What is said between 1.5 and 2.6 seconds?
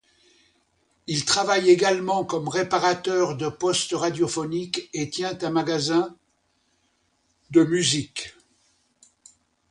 également comme